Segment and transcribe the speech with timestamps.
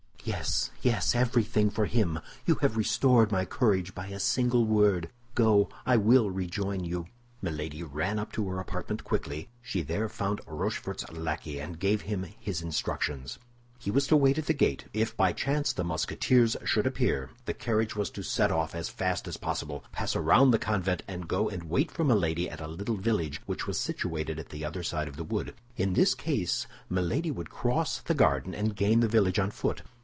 [0.23, 2.19] "Yes, yes, everything for him.
[2.45, 7.07] You have restored my courage by a single word; go, I will rejoin you."
[7.41, 12.23] Milady ran up to her apartment quickly; she there found Rochefort's lackey, and gave him
[12.39, 13.39] his instructions.
[13.79, 17.55] He was to wait at the gate; if by chance the Musketeers should appear, the
[17.55, 21.49] carriage was to set off as fast as possible, pass around the convent, and go
[21.49, 25.07] and wait for Milady at a little village which was situated at the other side
[25.07, 25.55] of the wood.
[25.77, 29.81] In this case Milady would cross the garden and gain the village on foot.